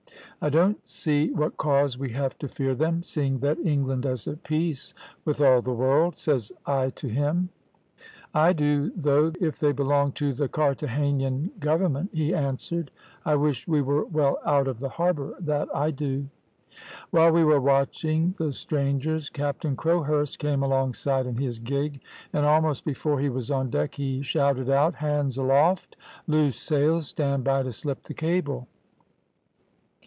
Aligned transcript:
"`I 0.43 0.49
don't 0.49 0.89
see 0.89 1.29
what 1.29 1.55
cause 1.57 1.99
we 1.99 2.09
have 2.13 2.35
to 2.39 2.47
fear 2.47 2.73
them, 2.73 3.03
seeing 3.03 3.37
that 3.41 3.59
England 3.59 4.07
is 4.07 4.27
at 4.27 4.41
peace 4.41 4.91
with 5.23 5.39
all 5.39 5.61
the 5.61 5.71
world,' 5.71 6.15
says 6.15 6.51
I 6.65 6.89
to 6.89 7.07
him. 7.07 7.49
"`I 8.33 8.55
do 8.55 8.91
though, 8.95 9.31
if 9.39 9.59
they 9.59 9.71
belong 9.71 10.13
to 10.13 10.33
the 10.33 10.49
Carthagenan 10.49 11.51
government,' 11.59 12.09
he 12.11 12.33
answered. 12.33 12.89
`I 13.23 13.39
wish 13.39 13.67
we 13.67 13.83
were 13.83 14.05
well 14.05 14.39
out 14.43 14.67
of 14.67 14.79
the 14.79 14.89
harbour, 14.89 15.35
that 15.41 15.67
I 15.75 15.91
do.' 15.91 16.27
"While 17.11 17.33
we 17.33 17.43
were 17.43 17.61
watching 17.61 18.33
the 18.39 18.51
strangers, 18.51 19.29
Captain 19.29 19.75
Crowhurst 19.75 20.39
came 20.39 20.63
alongside 20.63 21.27
in 21.27 21.35
his 21.35 21.59
gig, 21.59 22.01
and 22.33 22.47
almost 22.47 22.83
before 22.83 23.19
he 23.19 23.29
was 23.29 23.51
on 23.51 23.69
deck 23.69 23.93
he 23.93 24.23
shouted 24.23 24.71
out, 24.71 24.95
`Hands 24.95 25.37
aloft! 25.37 25.97
Loose 26.25 26.57
sails! 26.59 27.05
Stand 27.09 27.43
by 27.43 27.61
to 27.61 27.71
slip 27.71 28.01
the 28.01 28.15
cable!' 28.15 28.65